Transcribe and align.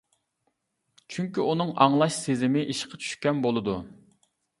چۈنكى 1.15 1.43
ئۇنىڭ 1.43 1.73
ئاڭلاش 1.85 2.17
سېزىمى 2.21 2.63
ئىشقا 2.71 2.99
چۈشكەن 3.05 3.45
بولىدۇ. 3.45 3.77